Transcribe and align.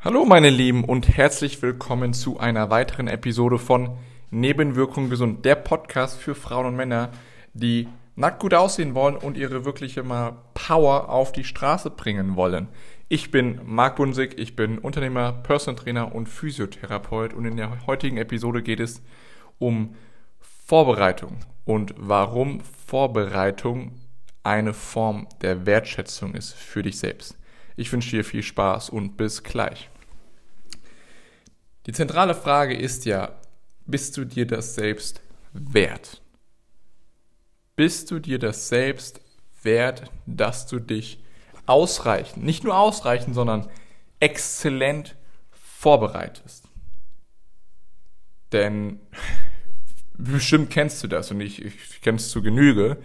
Hallo 0.00 0.24
meine 0.24 0.50
Lieben 0.50 0.84
und 0.84 1.16
herzlich 1.16 1.62
willkommen 1.62 2.12
zu 2.12 2.38
einer 2.38 2.70
weiteren 2.70 3.08
Episode 3.08 3.58
von 3.58 3.96
Nebenwirkung 4.30 5.08
gesund, 5.08 5.44
der 5.44 5.56
Podcast 5.56 6.20
für 6.20 6.34
Frauen 6.34 6.66
und 6.66 6.76
Männer, 6.76 7.10
die 7.54 7.88
nackt 8.14 8.38
gut 8.38 8.54
aussehen 8.54 8.94
wollen 8.94 9.16
und 9.16 9.36
ihre 9.36 9.64
wirkliche 9.64 10.02
mal 10.02 10.36
Power 10.54 11.08
auf 11.08 11.32
die 11.32 11.44
Straße 11.44 11.90
bringen 11.90 12.36
wollen. 12.36 12.68
Ich 13.08 13.30
bin 13.30 13.58
Marc 13.64 13.96
Bunsig, 13.96 14.38
ich 14.38 14.54
bin 14.54 14.78
Unternehmer, 14.78 15.32
Personal 15.32 15.82
Trainer 15.82 16.14
und 16.14 16.28
Physiotherapeut 16.28 17.32
und 17.32 17.46
in 17.46 17.56
der 17.56 17.86
heutigen 17.86 18.18
Episode 18.18 18.62
geht 18.62 18.80
es 18.80 19.02
um 19.58 19.96
Vorbereitung 20.66 21.38
und 21.64 21.94
warum 21.96 22.60
Vorbereitung 22.86 23.92
eine 24.44 24.74
Form 24.74 25.26
der 25.40 25.66
Wertschätzung 25.66 26.34
ist 26.34 26.52
für 26.52 26.82
dich 26.82 26.98
selbst. 26.98 27.36
Ich 27.76 27.92
wünsche 27.92 28.10
dir 28.10 28.24
viel 28.24 28.42
Spaß 28.42 28.90
und 28.90 29.16
bis 29.16 29.42
gleich. 29.42 29.90
Die 31.86 31.92
zentrale 31.92 32.34
Frage 32.34 32.74
ist 32.74 33.04
ja, 33.04 33.38
bist 33.84 34.16
du 34.16 34.24
dir 34.24 34.46
das 34.46 34.74
selbst 34.74 35.20
wert? 35.52 36.22
Bist 37.76 38.10
du 38.10 38.18
dir 38.18 38.38
das 38.38 38.68
selbst 38.68 39.20
wert, 39.62 40.10
dass 40.24 40.66
du 40.66 40.80
dich 40.80 41.22
ausreichend, 41.66 42.44
nicht 42.44 42.64
nur 42.64 42.76
ausreichend, 42.76 43.34
sondern 43.34 43.68
exzellent 44.18 45.14
vorbereitest? 45.50 46.64
Denn 48.52 49.00
bestimmt 50.16 50.70
kennst 50.70 51.04
du 51.04 51.08
das 51.08 51.30
und 51.30 51.40
ich, 51.40 51.62
ich 51.62 52.00
kenne 52.00 52.16
es 52.16 52.30
zu 52.30 52.42
Genüge, 52.42 52.96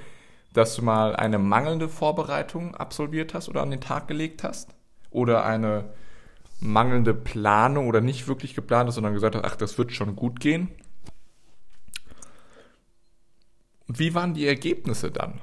dass 0.54 0.76
du 0.76 0.84
mal 0.84 1.16
eine 1.16 1.40
mangelnde 1.40 1.90
Vorbereitung 1.90 2.76
absolviert 2.76 3.34
hast 3.34 3.50
oder 3.50 3.62
an 3.62 3.72
den 3.72 3.82
Tag 3.82 4.08
gelegt 4.08 4.44
hast 4.44 4.70
oder 5.10 5.46
eine 5.46 5.94
mangelnde 6.60 7.14
Planung 7.14 7.88
oder 7.88 8.02
nicht 8.02 8.28
wirklich 8.28 8.54
geplant 8.54 8.88
hast, 8.88 8.96
sondern 8.96 9.14
gesagt 9.14 9.36
hast, 9.36 9.46
ach, 9.46 9.56
das 9.56 9.78
wird 9.78 9.94
schon 9.94 10.16
gut 10.16 10.40
gehen. 10.40 10.70
Wie 13.88 14.14
waren 14.14 14.34
die 14.34 14.46
Ergebnisse 14.46 15.12
dann? 15.12 15.42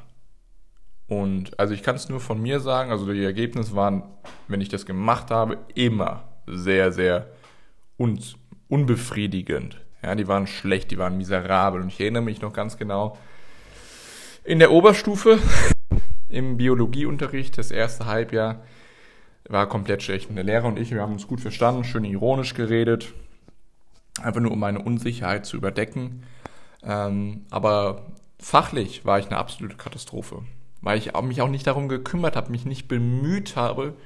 Und 1.06 1.58
also 1.58 1.75
ich 1.75 1.82
kann 1.82 1.97
es 1.97 2.08
nur 2.08 2.20
von 2.20 2.41
mir 2.41 2.60
sagen, 2.60 2.91
also 2.91 3.10
die 3.12 3.25
Ergebnisse 3.25 3.75
waren, 3.75 4.02
wenn 4.47 4.60
ich 4.60 4.69
das 4.69 4.86
gemacht 4.86 5.30
habe, 5.30 5.58
immer 5.75 6.28
sehr, 6.47 6.92
sehr 6.92 7.30
un 7.98 8.20
unbefriedigend. 8.69 9.80
Ja, 10.02 10.14
die 10.14 10.28
waren 10.28 10.47
schlecht, 10.47 10.91
die 10.91 10.98
waren 10.98 11.16
miserabel. 11.16 11.80
Und 11.80 11.88
ich 11.88 12.00
erinnere 12.00 12.22
mich 12.22 12.42
noch 12.42 12.52
ganz 12.52 12.77
genau, 12.77 13.16
in 14.48 14.60
der 14.60 14.72
Oberstufe, 14.72 15.38
im 16.30 16.56
Biologieunterricht, 16.56 17.58
das 17.58 17.70
erste 17.70 18.06
Halbjahr, 18.06 18.62
war 19.46 19.68
komplett 19.68 20.02
schlecht. 20.02 20.30
Und 20.30 20.36
der 20.36 20.44
Lehrer 20.44 20.64
und 20.64 20.78
ich, 20.78 20.91
wir 20.91 21.02
haben 21.02 21.12
uns 21.12 21.27
gut 21.27 21.42
verstanden, 21.42 21.84
schön 21.84 22.04
ironisch 22.06 22.54
geredet, 22.54 23.12
einfach 24.22 24.41
nur 24.41 24.52
um 24.52 24.58
meine 24.58 24.78
Unsicherheit 24.80 25.44
zu 25.44 25.58
überdecken. 25.58 26.22
Ähm, 26.82 27.44
aber 27.50 28.06
fachlich 28.41 29.04
war 29.04 29.19
ich 29.19 29.26
eine 29.26 29.36
absolute 29.36 29.76
Katastrophe, 29.76 30.42
weil 30.80 30.96
ich 30.96 31.12
mich 31.20 31.42
auch 31.42 31.50
nicht 31.50 31.66
darum 31.66 31.91
gekümmert 31.91 32.34
habe, 32.34 32.50
mich 32.50 32.64
nicht 32.64 32.88
bemüht 32.88 33.54
habe, 33.54 33.96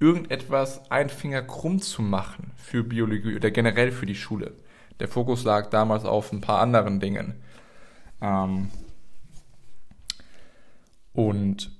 irgendetwas 0.00 0.90
ein 0.90 1.08
Finger 1.08 1.42
krumm 1.42 1.80
zu 1.80 2.02
machen 2.02 2.50
für 2.56 2.82
Biologie 2.82 3.36
oder 3.36 3.52
generell 3.52 3.92
für 3.92 4.06
die 4.06 4.16
Schule. 4.16 4.54
Der 4.98 5.06
Fokus 5.06 5.44
lag 5.44 5.70
damals 5.70 6.04
auf 6.04 6.32
ein 6.32 6.40
paar 6.40 6.58
anderen 6.58 6.98
Dingen. 6.98 7.34
Ähm, 8.20 8.70
und 11.14 11.70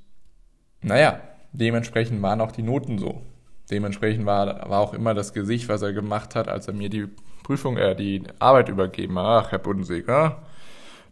naja, 0.81 1.21
dementsprechend 1.53 2.23
waren 2.23 2.41
auch 2.41 2.53
die 2.53 2.63
Noten 2.63 2.99
so. 2.99 3.23
Dementsprechend 3.71 4.27
war, 4.27 4.69
war 4.69 4.81
auch 4.81 4.95
immer 4.95 5.15
das 5.15 5.33
Gesicht, 5.33 5.69
was 5.69 5.83
er 5.83 5.93
gemacht 5.93 6.35
hat, 6.35 6.49
als 6.49 6.69
er 6.69 6.75
mir 6.75 6.89
die 6.89 7.09
Prüfung, 7.43 7.77
äh, 7.77 7.95
die 7.97 8.23
Arbeit 8.39 8.69
übergeben 8.69 9.19
hat. 9.19 9.47
Ach, 9.47 9.53
Herr 9.53 9.59
Budensig, 9.59 10.07
ja? 10.09 10.43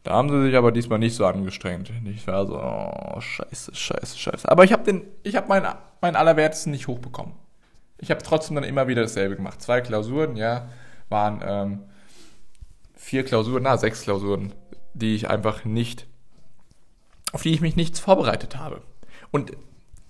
Da 0.02 0.12
haben 0.12 0.28
sie 0.28 0.42
sich 0.42 0.56
aber 0.56 0.72
diesmal 0.72 0.98
nicht 0.98 1.14
so 1.14 1.24
angestrengt. 1.24 1.92
Ich 2.04 2.26
war 2.26 2.46
so, 2.46 2.60
oh, 2.60 3.20
scheiße, 3.20 3.74
scheiße, 3.74 4.18
scheiße. 4.18 4.50
Aber 4.50 4.64
ich 4.64 4.72
habe 4.72 4.82
den, 4.82 5.02
meinen, 5.48 5.74
meinen 6.00 6.16
Allerwertesten 6.16 6.72
nicht 6.72 6.88
hochbekommen. 6.88 7.34
Ich 7.98 8.10
habe 8.10 8.20
trotzdem 8.22 8.56
dann 8.56 8.64
immer 8.64 8.88
wieder 8.88 9.02
dasselbe 9.02 9.36
gemacht. 9.36 9.62
Zwei 9.62 9.80
Klausuren, 9.80 10.36
ja, 10.36 10.68
waren 11.08 11.40
ähm, 11.46 11.82
vier 12.96 13.24
Klausuren, 13.24 13.62
na, 13.62 13.76
sechs 13.76 14.02
Klausuren, 14.02 14.52
die 14.92 15.14
ich 15.14 15.30
einfach 15.30 15.64
nicht, 15.64 16.08
auf 17.32 17.42
die 17.42 17.52
ich 17.52 17.60
mich 17.60 17.76
nichts 17.76 17.98
vorbereitet 17.98 18.56
habe. 18.56 18.82
Und 19.30 19.52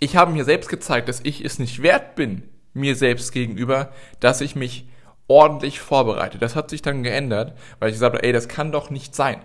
ich 0.00 0.16
habe 0.16 0.32
mir 0.32 0.44
selbst 0.44 0.68
gezeigt, 0.68 1.08
dass 1.08 1.20
ich 1.20 1.44
es 1.44 1.58
nicht 1.58 1.82
wert 1.82 2.16
bin, 2.16 2.42
mir 2.74 2.96
selbst 2.96 3.32
gegenüber, 3.32 3.92
dass 4.20 4.40
ich 4.40 4.56
mich 4.56 4.88
ordentlich 5.28 5.80
vorbereite. 5.80 6.38
Das 6.38 6.56
hat 6.56 6.70
sich 6.70 6.82
dann 6.82 7.02
geändert, 7.02 7.56
weil 7.78 7.88
ich 7.88 7.94
gesagt 7.94 8.14
habe, 8.14 8.24
ey, 8.24 8.32
das 8.32 8.48
kann 8.48 8.72
doch 8.72 8.90
nicht 8.90 9.14
sein, 9.14 9.40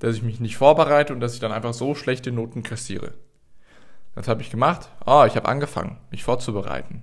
dass 0.00 0.16
ich 0.16 0.22
mich 0.22 0.40
nicht 0.40 0.56
vorbereite 0.56 1.12
und 1.12 1.20
dass 1.20 1.34
ich 1.34 1.40
dann 1.40 1.52
einfach 1.52 1.74
so 1.74 1.94
schlechte 1.94 2.32
Noten 2.32 2.62
kassiere. 2.62 3.14
Das 4.14 4.26
habe 4.26 4.42
ich 4.42 4.50
gemacht. 4.50 4.88
Ah, 5.04 5.22
oh, 5.22 5.26
ich 5.26 5.36
habe 5.36 5.48
angefangen, 5.48 5.98
mich 6.10 6.24
vorzubereiten. 6.24 7.02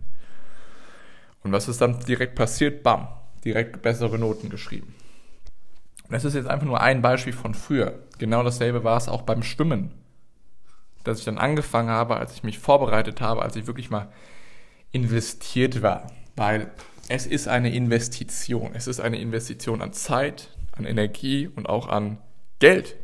Und 1.43 1.53
was 1.53 1.69
ist 1.69 1.79
dann 1.79 1.99
direkt 2.01 2.35
passiert? 2.35 2.83
Bam, 2.83 3.07
direkt 3.45 3.81
bessere 3.81 4.19
Noten 4.19 4.49
geschrieben. 4.49 4.93
Das 6.09 6.25
ist 6.25 6.35
jetzt 6.35 6.47
einfach 6.47 6.65
nur 6.65 6.81
ein 6.81 7.01
Beispiel 7.01 7.33
von 7.33 7.53
früher. 7.53 7.99
Genau 8.17 8.43
dasselbe 8.43 8.83
war 8.83 8.97
es 8.97 9.09
auch 9.09 9.23
beim 9.23 9.43
Schwimmen 9.43 9.91
dass 11.07 11.19
ich 11.19 11.25
dann 11.25 11.37
angefangen 11.37 11.89
habe, 11.89 12.17
als 12.17 12.33
ich 12.33 12.43
mich 12.43 12.59
vorbereitet 12.59 13.21
habe, 13.21 13.41
als 13.41 13.55
ich 13.55 13.65
wirklich 13.65 13.89
mal 13.89 14.09
investiert 14.91 15.81
war. 15.81 16.11
Weil 16.35 16.71
es 17.07 17.25
ist 17.25 17.47
eine 17.47 17.73
Investition. 17.73 18.71
Es 18.73 18.87
ist 18.87 18.99
eine 18.99 19.19
Investition 19.19 19.81
an 19.81 19.93
Zeit, 19.93 20.49
an 20.73 20.85
Energie 20.85 21.47
und 21.47 21.67
auch 21.67 21.87
an 21.87 22.17
Geld, 22.59 22.95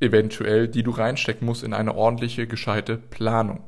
eventuell, 0.00 0.66
die 0.66 0.82
du 0.82 0.90
reinstecken 0.90 1.46
musst 1.46 1.62
in 1.62 1.74
eine 1.74 1.94
ordentliche, 1.94 2.46
gescheite 2.46 2.96
Planung. 2.96 3.62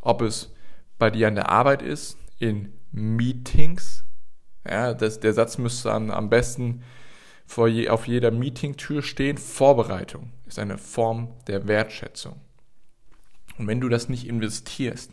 Ob 0.00 0.22
es 0.22 0.52
bei 0.98 1.10
dir 1.10 1.28
an 1.28 1.36
der 1.36 1.50
Arbeit 1.50 1.82
ist, 1.82 2.18
in 2.38 2.72
Meetings, 2.90 4.04
ja, 4.68 4.94
das, 4.94 5.20
der 5.20 5.34
Satz 5.34 5.58
müsste 5.58 5.92
am, 5.92 6.10
am 6.10 6.30
besten 6.30 6.82
vor 7.50 7.66
je, 7.66 7.88
auf 7.88 8.06
jeder 8.06 8.30
Meetingtür 8.30 9.02
stehen, 9.02 9.36
Vorbereitung 9.36 10.30
ist 10.46 10.60
eine 10.60 10.78
Form 10.78 11.32
der 11.48 11.66
Wertschätzung. 11.66 12.40
Und 13.58 13.66
wenn 13.66 13.80
du 13.80 13.88
das 13.88 14.08
nicht 14.08 14.28
investierst, 14.28 15.10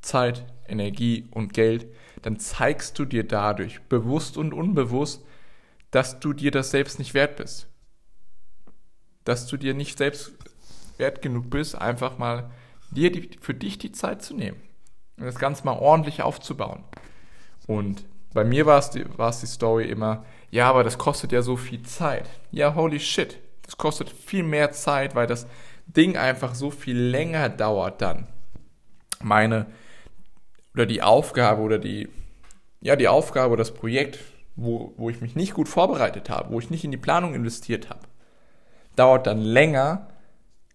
Zeit, 0.00 0.44
Energie 0.66 1.28
und 1.30 1.52
Geld, 1.52 1.86
dann 2.22 2.40
zeigst 2.40 2.98
du 2.98 3.04
dir 3.04 3.22
dadurch, 3.22 3.80
bewusst 3.82 4.36
und 4.36 4.52
unbewusst, 4.52 5.24
dass 5.92 6.18
du 6.18 6.32
dir 6.32 6.50
das 6.50 6.72
selbst 6.72 6.98
nicht 6.98 7.14
wert 7.14 7.36
bist. 7.36 7.68
Dass 9.22 9.46
du 9.46 9.56
dir 9.56 9.72
nicht 9.72 9.98
selbst 9.98 10.32
wert 10.96 11.22
genug 11.22 11.48
bist, 11.48 11.76
einfach 11.76 12.18
mal 12.18 12.50
dir 12.90 13.12
die, 13.12 13.30
für 13.40 13.54
dich 13.54 13.78
die 13.78 13.92
Zeit 13.92 14.22
zu 14.22 14.34
nehmen 14.34 14.60
und 15.16 15.26
das 15.26 15.38
Ganze 15.38 15.64
mal 15.64 15.78
ordentlich 15.78 16.22
aufzubauen. 16.22 16.82
Und 17.68 18.04
bei 18.32 18.44
mir 18.44 18.66
war 18.66 18.78
es 18.78 18.90
die, 18.90 19.04
die 19.04 19.46
Story 19.46 19.88
immer, 19.88 20.24
ja, 20.50 20.68
aber 20.68 20.84
das 20.84 20.98
kostet 20.98 21.32
ja 21.32 21.42
so 21.42 21.56
viel 21.56 21.82
Zeit. 21.82 22.28
Ja, 22.50 22.74
holy 22.74 23.00
shit. 23.00 23.38
Das 23.62 23.76
kostet 23.76 24.10
viel 24.10 24.42
mehr 24.42 24.72
Zeit, 24.72 25.14
weil 25.14 25.26
das 25.26 25.46
Ding 25.86 26.16
einfach 26.16 26.54
so 26.54 26.70
viel 26.70 26.98
länger 26.98 27.48
dauert 27.48 28.02
dann. 28.02 28.26
Meine 29.22 29.66
oder 30.74 30.86
die 30.86 31.02
Aufgabe 31.02 31.62
oder 31.62 31.78
die 31.78 32.08
ja, 32.80 32.96
die 32.96 33.08
Aufgabe 33.08 33.52
oder 33.52 33.60
das 33.60 33.74
Projekt, 33.74 34.18
wo, 34.56 34.94
wo 34.96 35.10
ich 35.10 35.20
mich 35.20 35.36
nicht 35.36 35.54
gut 35.54 35.68
vorbereitet 35.68 36.30
habe, 36.30 36.50
wo 36.50 36.58
ich 36.58 36.70
nicht 36.70 36.84
in 36.84 36.90
die 36.90 36.96
Planung 36.96 37.34
investiert 37.34 37.90
habe, 37.90 38.00
dauert 38.96 39.26
dann 39.26 39.40
länger, 39.40 40.08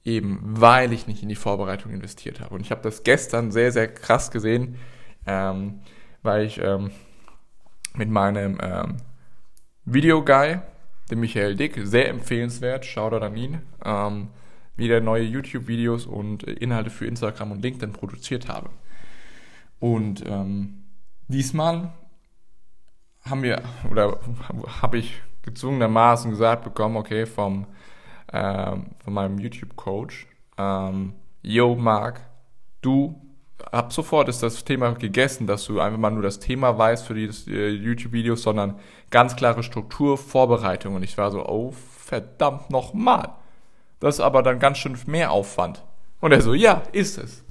eben 0.03 0.39
weil 0.43 0.93
ich 0.93 1.07
nicht 1.07 1.23
in 1.23 1.29
die 1.29 1.35
Vorbereitung 1.35 1.91
investiert 1.91 2.39
habe. 2.39 2.53
Und 2.53 2.61
ich 2.61 2.71
habe 2.71 2.81
das 2.81 3.03
gestern 3.03 3.51
sehr, 3.51 3.71
sehr 3.71 3.91
krass 3.91 4.31
gesehen, 4.31 4.77
ähm, 5.25 5.81
weil 6.21 6.45
ich 6.45 6.59
ähm, 6.59 6.91
mit 7.95 8.09
meinem 8.09 8.57
ähm, 8.61 8.97
Videoguy, 9.85 10.59
dem 11.11 11.19
Michael 11.19 11.55
Dick, 11.55 11.79
sehr 11.83 12.09
empfehlenswert, 12.09 12.85
Shoutout 12.85 13.23
an 13.23 13.37
ihn, 13.37 13.61
ähm, 13.83 14.29
wieder 14.75 14.99
neue 14.99 15.23
YouTube-Videos 15.23 16.05
und 16.05 16.43
Inhalte 16.43 16.89
für 16.89 17.05
Instagram 17.05 17.51
und 17.51 17.61
LinkedIn 17.61 17.93
produziert 17.93 18.49
habe. 18.49 18.69
Und 19.79 20.23
ähm, 20.25 20.83
diesmal 21.27 21.93
haben 23.21 23.43
wir, 23.43 23.61
oder 23.89 24.19
habe 24.81 24.97
ich 24.97 25.21
gezwungenermaßen 25.43 26.31
gesagt 26.31 26.63
bekommen, 26.63 26.97
okay, 26.97 27.25
vom, 27.25 27.67
ähm, 28.33 28.87
von 29.03 29.13
meinem 29.13 29.39
YouTube-Coach, 29.39 30.27
ähm, 30.57 31.13
yo, 31.41 31.75
Marc, 31.75 32.21
du 32.81 33.24
ab 33.71 33.93
sofort 33.93 34.29
ist 34.29 34.43
das 34.43 34.63
Thema 34.63 34.91
gegessen, 34.91 35.47
dass 35.47 35.65
du 35.65 35.79
einfach 35.79 35.99
mal 35.99 36.11
nur 36.11 36.23
das 36.23 36.39
Thema 36.39 36.77
weißt 36.77 37.05
für 37.05 37.13
die 37.13 37.29
äh, 37.51 37.69
YouTube-Videos, 37.69 38.43
sondern 38.43 38.79
ganz 39.11 39.35
klare 39.35 39.63
Struktur, 39.63 40.17
Vorbereitung. 40.17 40.95
Und 40.95 41.03
ich 41.03 41.17
war 41.17 41.31
so, 41.31 41.45
oh, 41.45 41.73
verdammt 41.97 42.69
nochmal. 42.69 43.29
Das 43.99 44.15
ist 44.15 44.21
aber 44.21 44.43
dann 44.43 44.59
ganz 44.59 44.77
schön 44.77 44.97
mehr 45.07 45.31
Aufwand. 45.31 45.83
Und 46.19 46.31
er 46.31 46.41
so, 46.41 46.53
ja, 46.53 46.83
ist 46.91 47.17
es. 47.17 47.43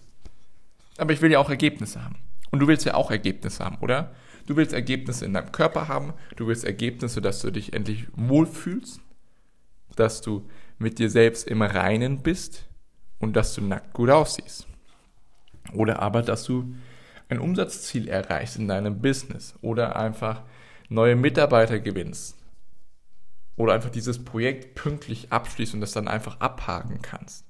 Aber 0.99 1.13
ich 1.13 1.21
will 1.23 1.33
ja 1.33 1.39
auch 1.39 1.51
Ergebnisse 1.51 2.03
haben. 2.05 2.17
Und 2.51 2.61
du 2.61 2.69
willst 2.69 2.87
ja 2.87 2.95
auch 2.95 3.11
Ergebnisse 3.11 3.65
haben, 3.65 3.79
oder? 3.81 4.13
Du 4.47 4.57
willst 4.57 4.73
Ergebnisse 4.73 5.25
in 5.25 5.33
deinem 5.33 5.53
Körper 5.53 5.89
haben, 5.89 6.13
du 6.37 6.47
willst 6.47 6.65
Ergebnisse, 6.65 7.23
dass 7.23 7.41
du 7.41 7.51
dich 7.51 7.73
endlich 7.73 8.07
wohlfühlst, 8.15 9.01
dass 9.97 10.21
du 10.21 10.49
mit 10.79 10.99
dir 10.99 11.09
selbst 11.09 11.49
im 11.49 11.63
Reinen 11.63 12.23
bist 12.23 12.67
und 13.19 13.35
dass 13.35 13.55
du 13.55 13.63
nackt 13.63 13.93
gut 13.95 14.11
aussiehst. 14.11 14.67
Oder 15.73 16.01
aber, 16.01 16.23
dass 16.23 16.45
du 16.45 16.75
ein 17.29 17.39
Umsatzziel 17.39 18.09
erreichst 18.09 18.57
in 18.57 18.69
deinem 18.69 19.01
Business 19.01 19.55
oder 19.63 19.97
einfach 19.97 20.43
neue 20.89 21.17
Mitarbeiter 21.17 21.81
gewinnst. 21.81 22.37
Oder 23.57 23.75
einfach 23.75 23.91
dieses 23.91 24.25
Projekt 24.25 24.75
pünktlich 24.75 25.33
abschließt 25.33 25.75
und 25.75 25.81
das 25.81 25.93
dann 25.93 26.09
einfach 26.09 26.41
abhaken 26.41 27.01
kannst. 27.03 27.47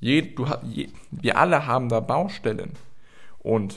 Je, 0.00 0.22
du, 0.22 0.46
je, 0.62 0.88
wir 1.10 1.38
alle 1.38 1.66
haben 1.66 1.88
da 1.88 2.00
Baustellen. 2.00 2.72
Und 3.38 3.76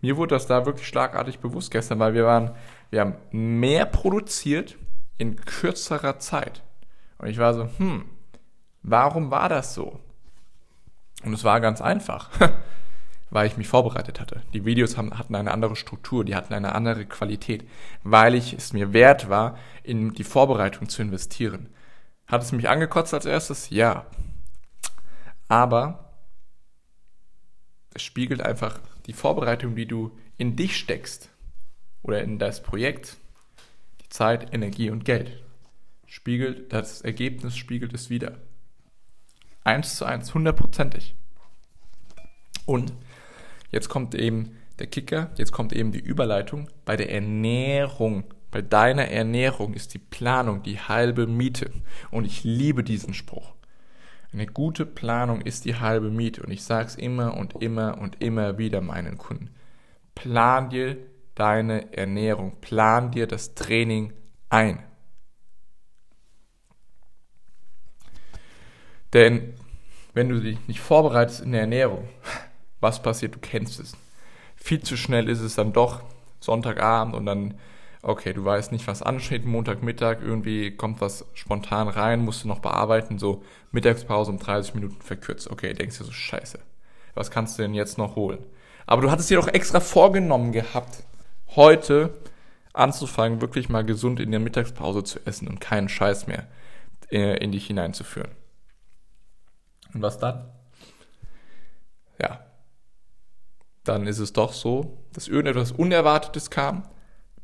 mir 0.00 0.16
wurde 0.16 0.34
das 0.34 0.46
da 0.46 0.66
wirklich 0.66 0.86
schlagartig 0.86 1.38
bewusst 1.38 1.70
gestern, 1.70 1.98
weil 1.98 2.14
wir 2.14 2.24
waren, 2.24 2.52
wir 2.90 3.00
haben 3.00 3.16
mehr 3.30 3.86
produziert 3.86 4.76
in 5.18 5.36
kürzerer 5.36 6.18
Zeit. 6.18 6.62
Und 7.18 7.28
ich 7.28 7.38
war 7.38 7.54
so, 7.54 7.68
hm, 7.78 8.04
warum 8.82 9.30
war 9.30 9.48
das 9.48 9.74
so? 9.74 9.98
Und 11.24 11.32
es 11.32 11.44
war 11.44 11.60
ganz 11.60 11.80
einfach, 11.80 12.30
weil 13.30 13.46
ich 13.46 13.56
mich 13.56 13.68
vorbereitet 13.68 14.20
hatte. 14.20 14.42
Die 14.52 14.64
Videos 14.64 14.96
haben, 14.96 15.18
hatten 15.18 15.34
eine 15.34 15.52
andere 15.52 15.76
Struktur, 15.76 16.24
die 16.24 16.34
hatten 16.34 16.54
eine 16.54 16.74
andere 16.74 17.06
Qualität, 17.06 17.68
weil 18.04 18.34
ich 18.34 18.52
es 18.52 18.72
mir 18.72 18.92
wert 18.92 19.28
war, 19.28 19.58
in 19.82 20.12
die 20.12 20.24
Vorbereitung 20.24 20.88
zu 20.88 21.02
investieren. 21.02 21.68
Hat 22.26 22.42
es 22.42 22.52
mich 22.52 22.68
angekotzt 22.68 23.14
als 23.14 23.24
erstes? 23.24 23.70
Ja. 23.70 24.06
Aber 25.48 26.12
es 27.94 28.02
spiegelt 28.02 28.42
einfach 28.42 28.78
die 29.06 29.12
Vorbereitung, 29.12 29.76
die 29.76 29.86
du 29.86 30.16
in 30.36 30.56
dich 30.56 30.76
steckst 30.76 31.30
oder 32.02 32.22
in 32.22 32.38
das 32.38 32.62
Projekt, 32.62 33.16
die 34.02 34.08
Zeit, 34.08 34.52
Energie 34.52 34.90
und 34.90 35.04
Geld, 35.04 35.42
spiegelt 36.06 36.72
das 36.72 37.00
Ergebnis, 37.00 37.56
spiegelt 37.56 37.94
es 37.94 38.10
wieder. 38.10 38.38
Eins 39.66 39.96
zu 39.96 40.04
eins, 40.04 40.32
hundertprozentig. 40.32 41.16
Und 42.66 42.92
jetzt 43.72 43.88
kommt 43.88 44.14
eben 44.14 44.56
der 44.78 44.86
Kicker, 44.86 45.32
jetzt 45.34 45.50
kommt 45.50 45.72
eben 45.72 45.90
die 45.90 45.98
Überleitung. 45.98 46.70
Bei 46.84 46.96
der 46.96 47.10
Ernährung, 47.10 48.22
bei 48.52 48.62
deiner 48.62 49.08
Ernährung 49.08 49.74
ist 49.74 49.92
die 49.94 49.98
Planung 49.98 50.62
die 50.62 50.78
halbe 50.78 51.26
Miete. 51.26 51.72
Und 52.12 52.26
ich 52.26 52.44
liebe 52.44 52.84
diesen 52.84 53.12
Spruch. 53.12 53.54
Eine 54.32 54.46
gute 54.46 54.86
Planung 54.86 55.40
ist 55.40 55.64
die 55.64 55.74
halbe 55.74 56.10
Miete 56.10 56.44
und 56.44 56.52
ich 56.52 56.62
sage 56.62 56.86
es 56.86 56.94
immer 56.94 57.36
und 57.36 57.60
immer 57.60 57.98
und 57.98 58.22
immer 58.22 58.58
wieder 58.58 58.80
meinen 58.80 59.18
Kunden. 59.18 59.50
Plan 60.14 60.70
dir 60.70 60.96
deine 61.34 61.92
Ernährung, 61.92 62.60
plan 62.60 63.10
dir 63.10 63.26
das 63.26 63.56
Training 63.56 64.12
ein. 64.48 64.78
Denn 69.16 69.54
wenn 70.12 70.28
du 70.28 70.40
dich 70.40 70.58
nicht 70.68 70.80
vorbereitest 70.80 71.40
in 71.40 71.52
der 71.52 71.62
Ernährung, 71.62 72.06
was 72.80 73.02
passiert? 73.02 73.34
Du 73.34 73.38
kennst 73.38 73.80
es. 73.80 73.96
Viel 74.56 74.82
zu 74.82 74.98
schnell 74.98 75.30
ist 75.30 75.40
es 75.40 75.54
dann 75.54 75.72
doch 75.72 76.02
Sonntagabend 76.40 77.14
und 77.14 77.24
dann 77.24 77.54
okay, 78.02 78.34
du 78.34 78.44
weißt 78.44 78.72
nicht, 78.72 78.86
was 78.86 79.02
ansteht, 79.02 79.46
Montagmittag, 79.46 80.18
irgendwie 80.22 80.70
kommt 80.70 81.00
was 81.00 81.24
spontan 81.32 81.88
rein, 81.88 82.20
musst 82.20 82.44
du 82.44 82.48
noch 82.48 82.60
bearbeiten, 82.60 83.18
so 83.18 83.42
Mittagspause 83.72 84.30
um 84.30 84.38
30 84.38 84.74
Minuten 84.74 85.00
verkürzt. 85.00 85.50
Okay, 85.50 85.72
denkst 85.72 85.96
du 85.98 86.04
so, 86.04 86.12
scheiße, 86.12 86.58
was 87.14 87.30
kannst 87.30 87.58
du 87.58 87.62
denn 87.62 87.74
jetzt 87.74 87.96
noch 87.96 88.14
holen? 88.14 88.44
Aber 88.86 89.00
du 89.00 89.10
hattest 89.10 89.30
dir 89.30 89.38
doch 89.38 89.48
extra 89.48 89.80
vorgenommen 89.80 90.52
gehabt, 90.52 91.02
heute 91.56 92.10
anzufangen, 92.74 93.40
wirklich 93.40 93.70
mal 93.70 93.84
gesund 93.84 94.20
in 94.20 94.30
der 94.30 94.40
Mittagspause 94.40 95.02
zu 95.02 95.18
essen 95.24 95.48
und 95.48 95.62
keinen 95.62 95.88
Scheiß 95.88 96.26
mehr 96.26 96.46
äh, 97.10 97.42
in 97.42 97.50
dich 97.50 97.66
hineinzuführen. 97.66 98.30
Und 99.96 100.02
was 100.02 100.18
dann? 100.18 100.48
Ja. 102.20 102.46
Dann 103.82 104.06
ist 104.06 104.18
es 104.18 104.32
doch 104.32 104.52
so, 104.52 104.98
dass 105.12 105.28
irgendetwas 105.28 105.72
Unerwartetes 105.72 106.50
kam 106.50 106.84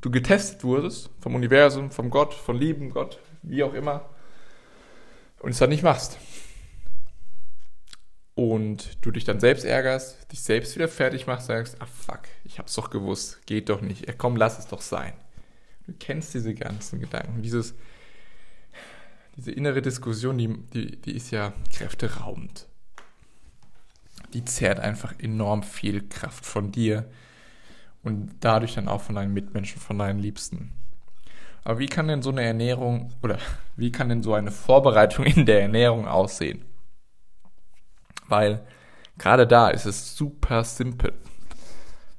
du 0.02 0.10
getestet 0.10 0.62
wurdest 0.64 1.08
vom 1.20 1.34
Universum, 1.34 1.90
vom 1.90 2.10
Gott, 2.10 2.34
von 2.34 2.58
lieben 2.58 2.90
Gott, 2.90 3.19
wie 3.43 3.62
auch 3.62 3.72
immer, 3.72 4.10
und 5.40 5.52
es 5.52 5.58
dann 5.58 5.70
nicht 5.70 5.82
machst. 5.82 6.19
Und 8.34 9.04
du 9.04 9.10
dich 9.10 9.25
dann 9.25 9.40
selbst 9.40 9.64
ärgerst, 9.64 10.31
dich 10.32 10.43
selbst 10.43 10.75
wieder 10.75 10.88
fertig 10.88 11.26
machst, 11.26 11.46
sagst, 11.46 11.76
ah 11.81 11.87
fuck, 11.87 12.22
ich 12.44 12.58
hab's 12.58 12.75
doch 12.75 12.90
gewusst, 12.90 13.46
geht 13.46 13.69
doch 13.69 13.81
nicht, 13.81 14.06
ja, 14.06 14.14
komm, 14.16 14.37
lass 14.37 14.58
es 14.58 14.66
doch 14.66 14.81
sein. 14.81 15.14
Du 15.87 15.93
kennst 15.99 16.34
diese 16.34 16.54
ganzen 16.54 17.00
Gedanken, 17.00 17.43
dieses, 17.43 17.75
diese 19.37 19.52
innere 19.52 19.82
Diskussion, 19.82 20.38
die, 20.38 20.49
die, 20.49 21.00
die 21.00 21.17
ist 21.17 21.31
ja 21.31 21.52
kräfteraubend. 21.73 22.69
Die 24.34 24.44
zehrt 24.44 24.81
einfach 24.81 25.14
enorm 25.19 25.62
viel 25.62 26.08
Kraft 26.08 26.44
von 26.46 26.73
dir 26.73 27.11
und 28.02 28.34
dadurch 28.40 28.75
dann 28.75 28.88
auch 28.88 29.00
von 29.00 29.14
deinen 29.14 29.32
Mitmenschen, 29.32 29.81
von 29.81 29.99
deinen 29.99 30.19
Liebsten. 30.19 30.73
Aber 31.64 31.79
wie 31.79 31.87
kann 31.87 32.08
denn 32.08 32.23
so 32.23 32.31
eine 32.31 32.43
Ernährung 32.43 33.12
oder 33.23 33.38
wie 33.76 33.93
kann 33.93 34.08
denn 34.08 34.23
so 34.23 34.34
eine 34.34 34.50
Vorbereitung 34.50 35.25
in 35.25 35.46
der 35.46 35.62
Ernährung 35.62 36.08
aussehen? 36.08 36.64
Weil 38.28 38.67
gerade 39.19 39.46
da 39.46 39.69
ist 39.69 39.87
es 39.87 40.17
super 40.17 40.64
simpel. 40.64 41.12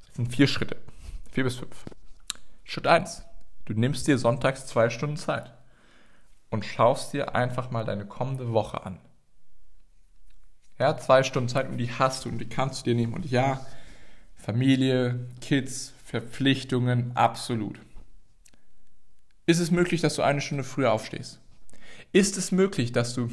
Es 0.08 0.16
sind 0.16 0.32
vier 0.34 0.46
Schritte. 0.46 0.76
Vier 1.30 1.44
bis 1.44 1.56
fünf. 1.56 1.84
Schritt 2.62 2.86
eins: 2.86 3.22
Du 3.66 3.74
nimmst 3.74 4.06
dir 4.06 4.16
sonntags 4.16 4.66
zwei 4.66 4.88
Stunden 4.88 5.16
Zeit 5.16 5.53
und 6.54 6.64
schaust 6.64 7.12
dir 7.12 7.34
einfach 7.34 7.70
mal 7.70 7.84
deine 7.84 8.06
kommende 8.06 8.52
Woche 8.52 8.86
an. 8.86 9.00
Ja, 10.78 10.96
zwei 10.96 11.22
Stunden 11.22 11.48
Zeit 11.48 11.68
und 11.68 11.78
die 11.78 11.90
hast 11.90 12.24
du 12.24 12.28
und 12.28 12.38
die 12.38 12.48
kannst 12.48 12.80
du 12.80 12.90
dir 12.90 12.96
nehmen. 12.96 13.12
Und 13.12 13.30
ja, 13.30 13.64
Familie, 14.36 15.26
Kids, 15.40 15.92
Verpflichtungen, 16.04 17.16
absolut. 17.16 17.80
Ist 19.46 19.58
es 19.58 19.70
möglich, 19.70 20.00
dass 20.00 20.14
du 20.14 20.22
eine 20.22 20.40
Stunde 20.40 20.64
früher 20.64 20.92
aufstehst? 20.92 21.40
Ist 22.12 22.38
es 22.38 22.52
möglich, 22.52 22.92
dass 22.92 23.14
du 23.14 23.30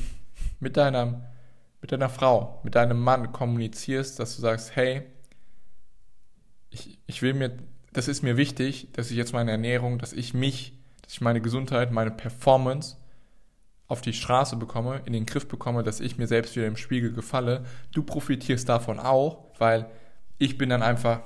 mit 0.60 0.78
deiner, 0.78 1.32
mit 1.80 1.92
deiner 1.92 2.10
Frau, 2.10 2.60
mit 2.64 2.76
deinem 2.76 3.00
Mann 3.00 3.32
kommunizierst, 3.32 4.20
dass 4.20 4.36
du 4.36 4.42
sagst, 4.42 4.76
hey, 4.76 5.04
ich, 6.72 7.00
ich 7.06 7.22
will 7.22 7.36
mir, 7.36 7.56
das 7.94 8.08
ist 8.08 8.24
mir 8.24 8.36
wichtig, 8.36 8.90
dass 8.94 9.12
ich 9.12 9.18
jetzt 9.18 9.34
meine 9.34 9.51
Ernährung, 9.51 10.00
dass 10.00 10.12
ich 10.12 10.34
mich, 10.34 10.74
dass 11.04 11.13
ich 11.13 11.22
meine 11.22 11.42
Gesundheit, 11.42 11.92
meine 11.92 12.12
Performance 12.12 12.98
auf 13.91 14.00
die 14.00 14.13
Straße 14.13 14.55
bekomme, 14.55 15.01
in 15.03 15.12
den 15.12 15.25
Griff 15.25 15.50
bekomme, 15.50 15.83
dass 15.83 16.00
ich 16.00 16.17
mir 16.17 16.25
selbst 16.25 16.55
wieder 16.55 16.65
im 16.65 16.77
Spiegel 16.77 17.12
gefalle. 17.12 17.65
Du 17.91 18.03
profitierst 18.03 18.69
davon 18.69 19.00
auch, 19.00 19.51
weil 19.57 19.86
ich 20.38 20.57
bin 20.57 20.69
dann 20.69 20.81
einfach 20.81 21.19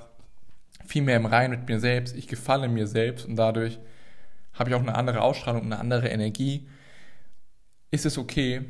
viel 0.84 1.04
mehr 1.04 1.18
im 1.18 1.28
Rein 1.28 1.52
mit 1.52 1.70
mir 1.70 1.80
selbst, 1.80 2.16
ich 2.16 2.28
gefalle 2.28 2.68
mir 2.68 2.88
selbst 2.88 3.28
und 3.28 3.36
dadurch 3.36 3.78
habe 4.54 4.72
ich 4.72 4.76
auch 4.76 4.82
eine 4.82 4.96
andere 4.96 5.22
Ausstrahlung, 5.22 5.62
eine 5.62 5.78
andere 5.78 6.10
Energie. 6.10 6.68
Ist 7.92 8.08
es 8.08 8.18
okay? 8.18 8.66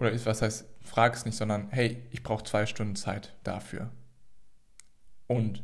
Oder 0.00 0.10
ist, 0.10 0.26
was 0.26 0.42
heißt, 0.42 0.66
frag 0.80 1.14
es 1.14 1.24
nicht, 1.24 1.36
sondern 1.36 1.68
hey, 1.70 2.02
ich 2.10 2.24
brauche 2.24 2.42
zwei 2.42 2.66
Stunden 2.66 2.96
Zeit 2.96 3.36
dafür. 3.44 3.90
Und 5.28 5.62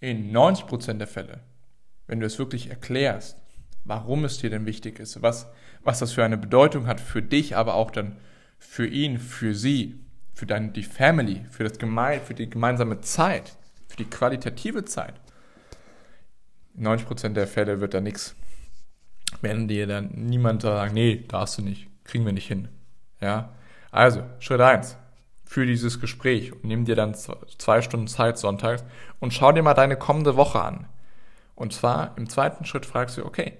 in 0.00 0.32
90% 0.36 0.94
der 0.94 1.06
Fälle, 1.06 1.44
wenn 2.08 2.18
du 2.18 2.26
es 2.26 2.40
wirklich 2.40 2.70
erklärst, 2.70 3.41
warum 3.84 4.24
es 4.24 4.38
dir 4.38 4.50
denn 4.50 4.66
wichtig 4.66 4.98
ist, 4.98 5.22
was, 5.22 5.48
was 5.82 5.98
das 5.98 6.12
für 6.12 6.24
eine 6.24 6.38
Bedeutung 6.38 6.86
hat 6.86 7.00
für 7.00 7.22
dich, 7.22 7.56
aber 7.56 7.74
auch 7.74 7.90
dann 7.90 8.16
für 8.58 8.86
ihn, 8.86 9.18
für 9.18 9.54
sie, 9.54 10.00
für 10.34 10.46
deine, 10.46 10.70
die 10.70 10.84
Family, 10.84 11.44
für, 11.50 11.64
das 11.64 11.78
Geme 11.78 12.20
für 12.20 12.34
die 12.34 12.48
gemeinsame 12.48 13.00
Zeit, 13.00 13.56
für 13.88 13.96
die 13.96 14.08
qualitative 14.08 14.84
Zeit. 14.84 15.14
In 16.74 16.86
90% 16.86 17.30
der 17.30 17.46
Fälle 17.46 17.80
wird 17.80 17.94
da 17.94 18.00
nichts. 18.00 18.34
Werden 19.40 19.68
dir 19.68 19.86
dann 19.86 20.10
niemand 20.14 20.62
sagen, 20.62 20.94
nee, 20.94 21.24
darfst 21.28 21.58
du 21.58 21.62
nicht, 21.62 21.88
kriegen 22.04 22.24
wir 22.24 22.32
nicht 22.32 22.48
hin. 22.48 22.68
Ja, 23.20 23.52
also 23.90 24.22
Schritt 24.38 24.60
1 24.60 24.96
für 25.44 25.66
dieses 25.66 26.00
Gespräch 26.00 26.52
und 26.52 26.64
nimm 26.64 26.86
dir 26.86 26.96
dann 26.96 27.14
zwei 27.14 27.82
Stunden 27.82 28.06
Zeit 28.06 28.38
sonntags 28.38 28.84
und 29.20 29.34
schau 29.34 29.52
dir 29.52 29.62
mal 29.62 29.74
deine 29.74 29.96
kommende 29.96 30.36
Woche 30.36 30.62
an. 30.62 30.86
Und 31.54 31.74
zwar 31.74 32.16
im 32.16 32.28
zweiten 32.28 32.64
Schritt 32.64 32.86
fragst 32.86 33.18
du, 33.18 33.26
okay, 33.26 33.58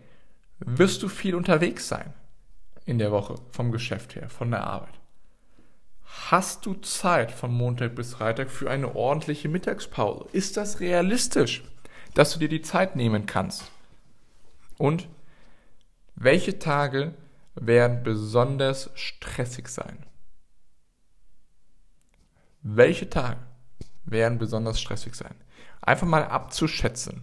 wirst 0.66 1.02
du 1.02 1.08
viel 1.08 1.34
unterwegs 1.34 1.88
sein 1.88 2.12
in 2.84 2.98
der 2.98 3.12
Woche 3.12 3.36
vom 3.50 3.72
Geschäft 3.72 4.14
her, 4.14 4.28
von 4.28 4.50
der 4.50 4.64
Arbeit? 4.64 4.94
Hast 6.30 6.66
du 6.66 6.74
Zeit 6.74 7.32
von 7.32 7.52
Montag 7.52 7.94
bis 7.94 8.14
Freitag 8.14 8.50
für 8.50 8.70
eine 8.70 8.94
ordentliche 8.94 9.48
Mittagspause? 9.48 10.26
Ist 10.32 10.56
das 10.56 10.80
realistisch, 10.80 11.64
dass 12.14 12.32
du 12.32 12.38
dir 12.38 12.48
die 12.48 12.62
Zeit 12.62 12.96
nehmen 12.96 13.26
kannst? 13.26 13.70
Und 14.78 15.08
welche 16.14 16.58
Tage 16.58 17.14
werden 17.54 18.02
besonders 18.02 18.90
stressig 18.94 19.68
sein? 19.68 20.04
Welche 22.62 23.08
Tage 23.08 23.38
werden 24.04 24.38
besonders 24.38 24.80
stressig 24.80 25.14
sein. 25.14 25.34
Einfach 25.80 26.06
mal 26.06 26.24
abzuschätzen. 26.24 27.22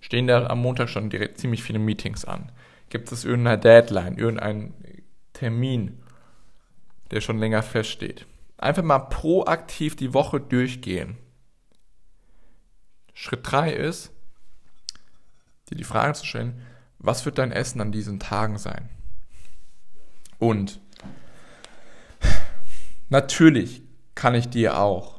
Stehen 0.00 0.26
da 0.26 0.46
am 0.46 0.60
Montag 0.60 0.88
schon 0.88 1.10
direkt 1.10 1.38
ziemlich 1.38 1.62
viele 1.62 1.78
Meetings 1.78 2.24
an? 2.24 2.52
Gibt 2.88 3.12
es 3.12 3.24
irgendeine 3.24 3.58
Deadline, 3.58 4.16
irgendeinen 4.16 4.74
Termin, 5.32 5.98
der 7.10 7.20
schon 7.20 7.38
länger 7.38 7.62
feststeht? 7.62 8.26
Einfach 8.56 8.82
mal 8.82 8.98
proaktiv 8.98 9.96
die 9.96 10.14
Woche 10.14 10.40
durchgehen. 10.40 11.16
Schritt 13.14 13.40
3 13.50 13.72
ist, 13.72 14.12
dir 15.70 15.76
die 15.76 15.84
Frage 15.84 16.14
zu 16.14 16.24
stellen, 16.24 16.62
was 16.98 17.24
wird 17.26 17.38
dein 17.38 17.52
Essen 17.52 17.80
an 17.80 17.92
diesen 17.92 18.20
Tagen 18.20 18.58
sein? 18.58 18.88
Und 20.38 20.80
natürlich 23.08 23.82
kann 24.14 24.34
ich 24.34 24.48
dir 24.48 24.78
auch 24.78 25.17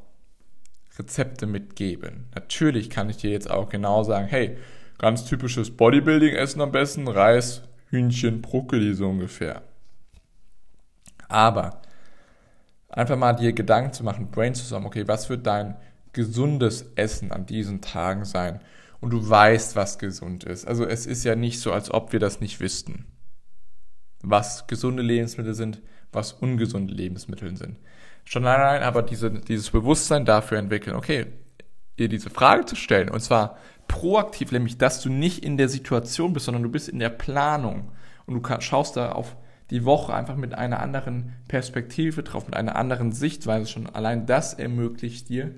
Rezepte 1.00 1.48
mitgeben. 1.48 2.26
Natürlich 2.36 2.90
kann 2.90 3.10
ich 3.10 3.18
dir 3.18 3.32
jetzt 3.32 3.50
auch 3.50 3.70
genau 3.70 4.04
sagen, 4.04 4.28
hey, 4.28 4.58
ganz 4.98 5.26
typisches 5.26 5.72
Bodybuilding-Essen 5.72 6.62
am 6.62 6.72
besten, 6.72 7.08
Reis, 7.08 7.64
Hühnchen, 7.90 8.42
Brokkoli 8.42 8.94
so 8.94 9.10
ungefähr. 9.10 9.64
Aber 11.30 11.82
einfach 12.90 13.18
mal 13.18 13.34
dir 13.34 13.54
Gedanken 13.54 13.94
zu 13.94 14.04
machen, 14.04 14.30
Brain 14.30 14.54
zusammen, 14.54 14.88
okay, 14.88 15.08
was 15.08 15.30
wird 15.30 15.48
dein 15.48 15.78
gesundes 16.12 16.86
Essen 16.96 17.32
an 17.32 17.46
diesen 17.46 17.82
Tagen 17.82 18.26
sein? 18.26 18.60
Und 19.00 19.12
du 19.12 19.30
weißt, 19.30 19.78
was 19.78 19.98
gesund 19.98 20.44
ist. 20.44 20.68
Also 20.68 20.86
es 20.86 21.06
ist 21.06 21.24
ja 21.24 21.36
nicht 21.36 21.62
so, 21.62 21.72
als 21.72 21.90
ob 21.90 22.12
wir 22.12 22.20
das 22.20 22.42
nicht 22.42 22.60
wüssten. 22.60 23.06
Was 24.22 24.68
gesunde 24.68 25.02
Lebensmittel 25.02 25.54
sind, 25.54 25.82
was 26.12 26.34
ungesunde 26.34 26.94
Lebensmittel 26.94 27.56
sind. 27.56 27.80
Schon 28.30 28.46
allein 28.46 28.84
aber 28.84 29.02
diese, 29.02 29.32
dieses 29.32 29.72
Bewusstsein 29.72 30.24
dafür 30.24 30.60
entwickeln, 30.60 30.96
okay, 30.96 31.26
dir 31.98 32.08
diese 32.08 32.30
Frage 32.30 32.64
zu 32.64 32.76
stellen, 32.76 33.10
und 33.10 33.22
zwar 33.22 33.58
proaktiv, 33.88 34.52
nämlich, 34.52 34.78
dass 34.78 35.02
du 35.02 35.10
nicht 35.10 35.44
in 35.44 35.58
der 35.58 35.68
Situation 35.68 36.34
bist, 36.34 36.46
sondern 36.46 36.62
du 36.62 36.70
bist 36.70 36.90
in 36.90 37.00
der 37.00 37.10
Planung 37.10 37.92
und 38.28 38.36
du 38.36 38.62
schaust 38.62 38.98
da 38.98 39.14
auf 39.14 39.36
die 39.72 39.84
Woche 39.84 40.14
einfach 40.14 40.36
mit 40.36 40.54
einer 40.54 40.80
anderen 40.80 41.34
Perspektive 41.48 42.22
drauf, 42.22 42.46
mit 42.46 42.56
einer 42.56 42.76
anderen 42.76 43.14
Sichtweise 43.14 43.66
schon. 43.66 43.88
Allein 43.88 44.28
das 44.28 44.54
ermöglicht 44.54 45.30
dir, 45.30 45.56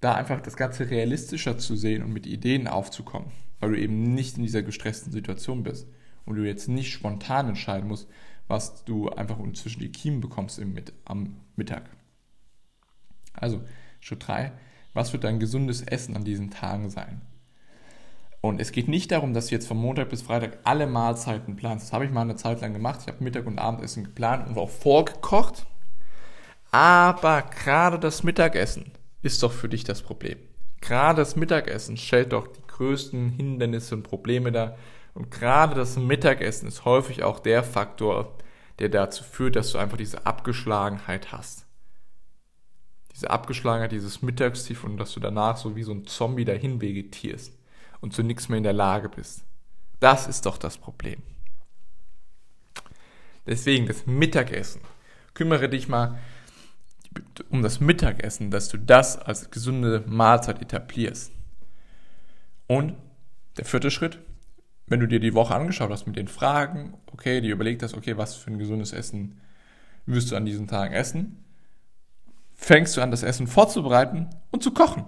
da 0.00 0.14
einfach 0.14 0.40
das 0.40 0.56
Ganze 0.56 0.90
realistischer 0.90 1.58
zu 1.58 1.74
sehen 1.74 2.04
und 2.04 2.12
mit 2.12 2.28
Ideen 2.28 2.68
aufzukommen, 2.68 3.32
weil 3.58 3.72
du 3.72 3.80
eben 3.80 4.14
nicht 4.14 4.36
in 4.36 4.44
dieser 4.44 4.62
gestressten 4.62 5.10
Situation 5.10 5.64
bist 5.64 5.88
und 6.24 6.36
du 6.36 6.44
jetzt 6.44 6.68
nicht 6.68 6.92
spontan 6.92 7.48
entscheiden 7.48 7.88
musst, 7.88 8.08
was 8.48 8.84
du 8.84 9.08
einfach 9.08 9.38
zwischen 9.54 9.80
die 9.80 9.92
Kiemen 9.92 10.20
bekommst 10.20 10.58
im, 10.58 10.74
am 11.04 11.36
Mittag. 11.56 11.88
Also, 13.32 13.62
Schritt 14.00 14.26
3, 14.26 14.52
was 14.92 15.12
wird 15.12 15.24
dein 15.24 15.40
gesundes 15.40 15.82
Essen 15.82 16.16
an 16.16 16.24
diesen 16.24 16.50
Tagen 16.50 16.90
sein? 16.90 17.22
Und 18.40 18.60
es 18.60 18.72
geht 18.72 18.88
nicht 18.88 19.10
darum, 19.10 19.32
dass 19.32 19.46
du 19.46 19.54
jetzt 19.54 19.66
von 19.66 19.78
Montag 19.78 20.10
bis 20.10 20.20
Freitag 20.20 20.58
alle 20.64 20.86
Mahlzeiten 20.86 21.56
planst. 21.56 21.86
Das 21.86 21.92
habe 21.94 22.04
ich 22.04 22.10
mal 22.10 22.20
eine 22.20 22.36
Zeit 22.36 22.60
lang 22.60 22.74
gemacht. 22.74 23.00
Ich 23.00 23.08
habe 23.08 23.24
Mittag- 23.24 23.46
und 23.46 23.58
Abendessen 23.58 24.04
geplant 24.04 24.46
und 24.46 24.58
auch 24.58 24.68
vorgekocht. 24.68 25.64
Aber 26.70 27.40
gerade 27.42 27.98
das 27.98 28.22
Mittagessen 28.22 28.92
ist 29.22 29.42
doch 29.42 29.52
für 29.52 29.70
dich 29.70 29.84
das 29.84 30.02
Problem. 30.02 30.36
Gerade 30.82 31.22
das 31.22 31.36
Mittagessen 31.36 31.96
stellt 31.96 32.34
doch 32.34 32.46
die 32.46 32.60
größten 32.66 33.30
Hindernisse 33.30 33.94
und 33.94 34.02
Probleme 34.02 34.52
dar. 34.52 34.76
Und 35.14 35.30
gerade 35.30 35.74
das 35.74 35.96
Mittagessen 35.96 36.66
ist 36.66 36.84
häufig 36.84 37.22
auch 37.22 37.38
der 37.38 37.62
Faktor, 37.62 38.36
der 38.80 38.88
dazu 38.88 39.22
führt, 39.22 39.56
dass 39.56 39.70
du 39.72 39.78
einfach 39.78 39.96
diese 39.96 40.26
Abgeschlagenheit 40.26 41.30
hast. 41.32 41.66
Diese 43.14 43.30
Abgeschlagenheit, 43.30 43.92
dieses 43.92 44.22
Mittagstief 44.22 44.82
und 44.82 44.96
dass 44.96 45.14
du 45.14 45.20
danach 45.20 45.56
so 45.56 45.76
wie 45.76 45.84
so 45.84 45.92
ein 45.92 46.04
Zombie 46.06 46.44
dahin 46.44 46.80
vegetierst 46.80 47.56
und 48.00 48.12
zu 48.12 48.24
nichts 48.24 48.48
mehr 48.48 48.58
in 48.58 48.64
der 48.64 48.72
Lage 48.72 49.08
bist. 49.08 49.44
Das 50.00 50.26
ist 50.26 50.46
doch 50.46 50.58
das 50.58 50.78
Problem. 50.78 51.22
Deswegen 53.46 53.86
das 53.86 54.06
Mittagessen. 54.06 54.80
Kümmere 55.32 55.68
dich 55.68 55.88
mal 55.88 56.18
um 57.50 57.62
das 57.62 57.78
Mittagessen, 57.78 58.50
dass 58.50 58.68
du 58.68 58.78
das 58.78 59.16
als 59.16 59.50
gesunde 59.50 60.02
Mahlzeit 60.06 60.60
etablierst. 60.60 61.30
Und 62.66 62.96
der 63.56 63.64
vierte 63.64 63.92
Schritt, 63.92 64.18
wenn 64.86 65.00
du 65.00 65.08
dir 65.08 65.20
die 65.20 65.34
Woche 65.34 65.54
angeschaut 65.54 65.90
hast 65.90 66.06
mit 66.06 66.16
den 66.16 66.28
Fragen, 66.28 66.94
okay, 67.12 67.40
die 67.40 67.48
überlegt 67.48 67.82
hast, 67.82 67.94
okay, 67.94 68.16
was 68.16 68.34
für 68.34 68.50
ein 68.50 68.58
gesundes 68.58 68.92
Essen 68.92 69.40
wirst 70.06 70.30
du 70.30 70.36
an 70.36 70.44
diesen 70.44 70.68
Tagen 70.68 70.92
essen, 70.92 71.44
fängst 72.54 72.96
du 72.96 73.00
an, 73.00 73.10
das 73.10 73.22
Essen 73.22 73.46
vorzubereiten 73.46 74.28
und 74.50 74.62
zu 74.62 74.72
kochen. 74.72 75.04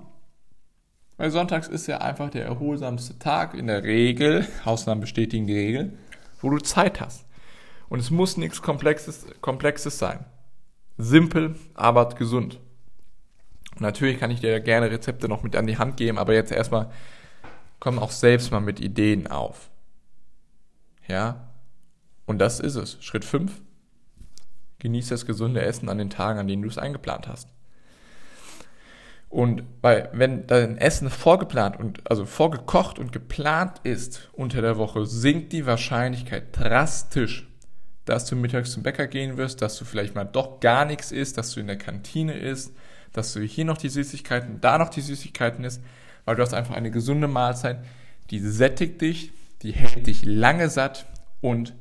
Weil 1.18 1.30
sonntags 1.30 1.68
ist 1.68 1.87
ja 1.87 1.99
einfach 1.99 2.30
der 2.30 2.45
erholsamste 2.45 3.18
Tag 3.18 3.54
in 3.54 3.66
der 3.66 3.85
Regel, 3.85 4.47
Ausnahmen 4.64 5.00
bestätigen 5.00 5.47
die 5.47 5.56
Regel, 5.56 5.99
wo 6.40 6.50
du 6.50 6.59
Zeit 6.59 7.00
hast. 7.00 7.26
Und 7.88 8.00
es 8.00 8.11
muss 8.11 8.37
nichts 8.37 8.62
Komplexes, 8.62 9.26
Komplexes 9.40 9.99
sein. 9.99 10.25
Simpel, 10.99 11.56
aber 11.75 12.09
gesund. 12.11 12.61
Und 13.75 13.83
natürlich 13.83 14.18
kann 14.18 14.30
ich 14.30 14.40
dir 14.40 14.61
gerne 14.61 14.90
Rezepte 14.90 15.28
noch 15.28 15.42
mit 15.42 15.56
an 15.56 15.66
die 15.66 15.78
Hand 15.78 15.97
geben, 15.97 16.18
aber 16.18 16.35
jetzt 16.35 16.52
erstmal 16.52 16.90
komm 17.80 17.99
auch 17.99 18.11
selbst 18.11 18.50
mal 18.50 18.61
mit 18.61 18.80
Ideen 18.80 19.26
auf. 19.26 19.71
Ja? 21.06 21.52
Und 22.26 22.38
das 22.38 22.61
ist 22.61 22.76
es. 22.76 22.99
Schritt 23.00 23.25
5. 23.25 23.61
Genieß 24.78 25.09
das 25.09 25.26
gesunde 25.26 25.62
Essen 25.62 25.88
an 25.88 25.99
den 25.99 26.11
Tagen, 26.11 26.38
an 26.38 26.49
denen 26.49 26.62
du 26.62 26.68
es 26.68 26.78
eingeplant 26.78 27.28
hast. 27.28 27.49
Und 29.28 29.64
weil, 29.83 30.09
wenn 30.12 30.47
dein 30.47 30.78
Essen 30.78 31.11
vorgeplant 31.11 31.78
und 31.78 32.09
also 32.09 32.25
vorgekocht 32.25 32.99
und 32.99 33.12
geplant 33.12 33.80
ist 33.83 34.28
unter 34.33 34.62
der 34.62 34.76
Woche, 34.78 35.04
sinkt 35.04 35.52
die 35.52 35.66
Wahrscheinlichkeit 35.66 36.56
drastisch, 36.56 37.49
dass 38.04 38.26
du 38.26 38.37
mittags 38.37 38.71
zum 38.71 38.85
Bäcker 38.85 39.09
gehen 39.09 39.37
wirst, 39.37 39.62
dass 39.62 39.76
du 39.78 39.85
vielleicht 39.85 40.14
mal 40.14 40.25
doch 40.25 40.61
gar 40.61 40.85
nichts 40.85 41.11
isst, 41.11 41.38
dass 41.38 41.52
du 41.52 41.61
in 41.61 41.66
der 41.66 41.78
Kantine 41.78 42.35
isst, 42.35 42.73
dass 43.12 43.33
du 43.33 43.40
hier 43.40 43.64
noch 43.64 43.78
die 43.78 43.88
Süßigkeiten, 43.88 44.61
da 44.61 44.78
noch 44.78 44.90
die 44.90 45.00
Süßigkeiten 45.00 45.64
isst, 45.64 45.83
weil 46.26 46.37
du 46.37 46.42
hast 46.42 46.52
einfach 46.52 46.75
eine 46.75 46.90
gesunde 46.90 47.28
Mahlzeit, 47.28 47.78
die 48.30 48.40
sättigt 48.40 49.00
dich, 49.00 49.33
die 49.62 49.73
hält 49.73 50.06
dich 50.06 50.23
lange 50.25 50.68
satt 50.68 51.06
und 51.40 51.75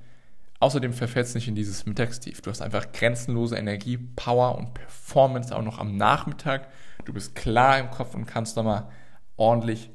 außerdem 0.61 0.93
verfällst 0.93 1.35
nicht 1.35 1.49
in 1.49 1.55
dieses 1.55 1.85
Mittagstief. 1.85 2.41
Du 2.41 2.49
hast 2.49 2.61
einfach 2.61 2.93
grenzenlose 2.93 3.57
Energie, 3.57 3.97
Power 3.97 4.57
und 4.57 4.73
Performance 4.73 5.53
auch 5.53 5.61
noch 5.61 5.79
am 5.79 5.97
Nachmittag 5.97 6.69
Du 7.05 7.13
bist 7.13 7.35
klar 7.35 7.79
im 7.79 7.91
Kopf 7.91 8.15
und 8.15 8.25
kannst 8.25 8.57
nochmal 8.57 8.89
ordentlich 9.37 9.91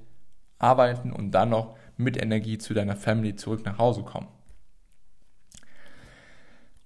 arbeiten 0.59 1.12
und 1.12 1.33
dann 1.33 1.50
noch 1.50 1.76
mit 1.97 2.16
Energie 2.16 2.57
zu 2.57 2.73
deiner 2.73 2.97
Family 2.97 3.35
zurück 3.37 3.64
nach 3.64 3.78
Hause 3.78 4.02
kommen. 4.02 4.28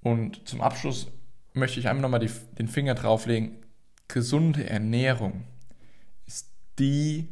Und 0.01 0.49
zum 0.49 0.61
Abschluss 0.61 1.09
möchte 1.53 1.79
ich 1.79 1.89
einfach 1.89 2.03
nochmal 2.03 2.27
den 2.59 2.69
Finger 2.69 2.95
drauflegen. 2.95 3.57
Gesunde 4.09 4.69
Ernährung 4.69 5.45
ist 6.27 6.51
die 6.79 7.29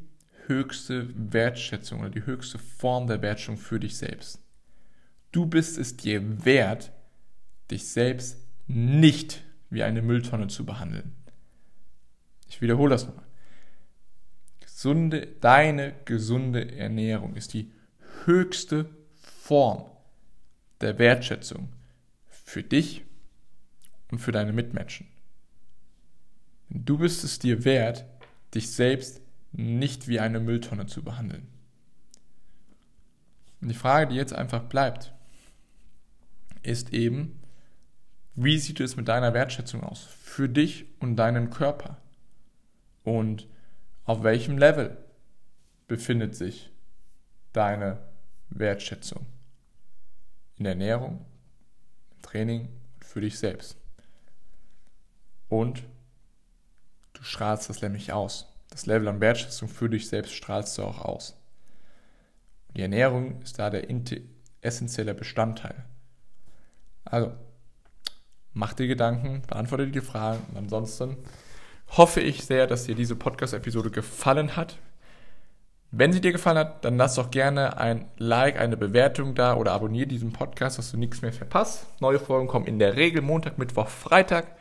höchste 0.52 1.08
Wertschätzung 1.14 2.00
oder 2.00 2.10
die 2.10 2.26
höchste 2.26 2.58
Form 2.58 3.06
der 3.06 3.22
Wertschätzung 3.22 3.56
für 3.56 3.80
dich 3.80 3.96
selbst. 3.96 4.40
Du 5.32 5.46
bist 5.46 5.78
es 5.78 5.96
dir 5.96 6.44
wert, 6.44 6.92
dich 7.70 7.88
selbst 7.88 8.36
nicht 8.66 9.42
wie 9.70 9.82
eine 9.82 10.02
Mülltonne 10.02 10.48
zu 10.48 10.66
behandeln. 10.66 11.12
Ich 12.48 12.60
wiederhole 12.60 12.90
das 12.90 13.06
nochmal. 13.06 13.24
Gesunde, 14.60 15.26
deine 15.40 15.94
gesunde 16.04 16.76
Ernährung 16.76 17.34
ist 17.34 17.54
die 17.54 17.72
höchste 18.24 18.90
Form 19.14 19.90
der 20.82 20.98
Wertschätzung 20.98 21.72
für 22.28 22.62
dich 22.62 23.02
und 24.10 24.18
für 24.18 24.32
deine 24.32 24.52
Mitmenschen. 24.52 25.06
Du 26.68 26.98
bist 26.98 27.24
es 27.24 27.38
dir 27.38 27.64
wert, 27.64 28.04
dich 28.54 28.70
selbst 28.70 29.21
nicht 29.52 30.08
wie 30.08 30.20
eine 30.20 30.40
Mülltonne 30.40 30.86
zu 30.86 31.02
behandeln. 31.02 31.46
Und 33.60 33.68
die 33.68 33.74
Frage, 33.74 34.08
die 34.08 34.16
jetzt 34.16 34.32
einfach 34.32 34.64
bleibt, 34.64 35.12
ist 36.62 36.92
eben, 36.92 37.40
wie 38.34 38.58
sieht 38.58 38.80
es 38.80 38.96
mit 38.96 39.08
deiner 39.08 39.34
Wertschätzung 39.34 39.82
aus? 39.82 40.04
Für 40.04 40.48
dich 40.48 40.86
und 41.00 41.16
deinen 41.16 41.50
Körper. 41.50 41.98
Und 43.04 43.46
auf 44.04 44.22
welchem 44.22 44.58
Level 44.58 44.96
befindet 45.86 46.34
sich 46.34 46.70
deine 47.52 47.98
Wertschätzung? 48.48 49.26
In 50.56 50.64
der 50.64 50.72
Ernährung, 50.72 51.24
im 52.14 52.22
Training 52.22 52.68
und 52.94 53.04
für 53.04 53.20
dich 53.20 53.38
selbst. 53.38 53.76
Und 55.48 55.82
du 57.12 57.22
strahlst 57.22 57.68
das 57.68 57.82
nämlich 57.82 58.12
aus. 58.12 58.51
Das 58.72 58.86
Level 58.86 59.06
an 59.08 59.20
Wertschätzung 59.20 59.68
für 59.68 59.90
dich 59.90 60.08
selbst 60.08 60.32
strahlst 60.32 60.78
du 60.78 60.82
auch 60.82 61.04
aus. 61.04 61.36
Die 62.74 62.80
Ernährung 62.80 63.42
ist 63.42 63.58
da 63.58 63.68
der 63.68 63.86
essentielle 64.62 65.12
Bestandteil. 65.12 65.84
Also, 67.04 67.32
mach 68.54 68.72
dir 68.72 68.86
Gedanken, 68.86 69.42
beantworte 69.46 69.86
dir 69.86 70.00
die 70.00 70.06
Fragen 70.06 70.42
und 70.50 70.56
ansonsten 70.56 71.18
hoffe 71.88 72.22
ich 72.22 72.44
sehr, 72.44 72.66
dass 72.66 72.84
dir 72.84 72.94
diese 72.94 73.14
Podcast-Episode 73.14 73.90
gefallen 73.90 74.56
hat. 74.56 74.78
Wenn 75.90 76.14
sie 76.14 76.22
dir 76.22 76.32
gefallen 76.32 76.56
hat, 76.56 76.86
dann 76.86 76.96
lass 76.96 77.16
doch 77.16 77.30
gerne 77.30 77.76
ein 77.76 78.06
Like, 78.16 78.58
eine 78.58 78.78
Bewertung 78.78 79.34
da 79.34 79.56
oder 79.56 79.72
abonniere 79.72 80.06
diesen 80.06 80.32
Podcast, 80.32 80.78
dass 80.78 80.92
du 80.92 80.96
nichts 80.96 81.20
mehr 81.20 81.34
verpasst. 81.34 81.86
Neue 82.00 82.18
Folgen 82.18 82.48
kommen 82.48 82.64
in 82.64 82.78
der 82.78 82.96
Regel 82.96 83.20
Montag, 83.20 83.58
Mittwoch, 83.58 83.88
Freitag. 83.88 84.56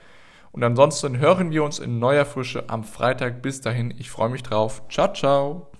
Und 0.51 0.63
ansonsten 0.63 1.17
hören 1.17 1.51
wir 1.51 1.63
uns 1.63 1.79
in 1.79 1.99
neuer 1.99 2.25
Frische 2.25 2.69
am 2.69 2.83
Freitag. 2.83 3.41
Bis 3.41 3.61
dahin, 3.61 3.93
ich 3.97 4.09
freue 4.09 4.29
mich 4.29 4.43
drauf. 4.43 4.83
Ciao, 4.89 5.13
ciao. 5.13 5.70